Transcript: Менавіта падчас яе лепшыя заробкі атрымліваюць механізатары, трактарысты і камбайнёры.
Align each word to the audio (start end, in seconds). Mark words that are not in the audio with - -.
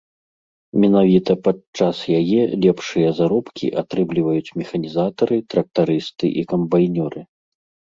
Менавіта 0.85 1.31
падчас 1.47 1.97
яе 2.21 2.41
лепшыя 2.63 3.09
заробкі 3.21 3.71
атрымліваюць 3.83 4.53
механізатары, 4.63 5.35
трактарысты 5.55 6.35
і 6.43 6.49
камбайнёры. 6.57 7.21